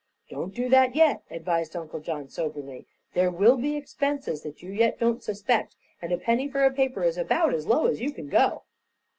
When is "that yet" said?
0.67-1.21